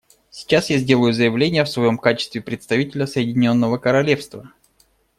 Сейчас 0.31 0.71
я 0.71 0.79
сделаю 0.79 1.13
заявление 1.13 1.63
в 1.63 1.69
своем 1.69 1.99
качестве 1.99 2.41
представителя 2.41 3.05
Соединенного 3.05 3.77
Королевства. 3.77 4.51